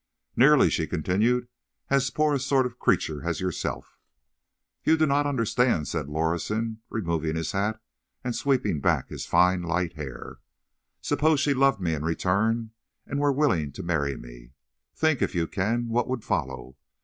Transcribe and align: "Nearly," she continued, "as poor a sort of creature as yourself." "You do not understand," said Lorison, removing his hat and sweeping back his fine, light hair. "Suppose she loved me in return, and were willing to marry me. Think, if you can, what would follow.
"Nearly," 0.35 0.71
she 0.71 0.87
continued, 0.87 1.47
"as 1.91 2.09
poor 2.09 2.33
a 2.33 2.39
sort 2.39 2.65
of 2.65 2.79
creature 2.79 3.23
as 3.23 3.39
yourself." 3.39 3.99
"You 4.83 4.97
do 4.97 5.05
not 5.05 5.27
understand," 5.27 5.87
said 5.87 6.09
Lorison, 6.09 6.81
removing 6.89 7.35
his 7.35 7.51
hat 7.51 7.79
and 8.23 8.35
sweeping 8.35 8.79
back 8.81 9.09
his 9.09 9.27
fine, 9.27 9.61
light 9.61 9.93
hair. 9.93 10.37
"Suppose 11.01 11.39
she 11.39 11.53
loved 11.53 11.79
me 11.79 11.93
in 11.93 12.03
return, 12.03 12.71
and 13.05 13.19
were 13.19 13.31
willing 13.31 13.71
to 13.73 13.83
marry 13.83 14.17
me. 14.17 14.53
Think, 14.95 15.21
if 15.21 15.35
you 15.35 15.45
can, 15.45 15.87
what 15.89 16.07
would 16.07 16.23
follow. 16.23 16.77